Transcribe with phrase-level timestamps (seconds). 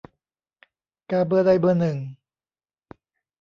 [1.11, 1.97] กาเบอร์ใด "เบอร์หนึ่ง"